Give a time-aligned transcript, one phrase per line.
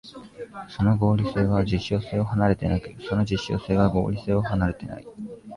[0.67, 5.05] その合理性は実証性を離れてなく、その実証性は合理性を離れてない。